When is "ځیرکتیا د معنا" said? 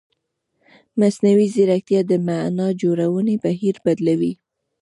1.55-2.67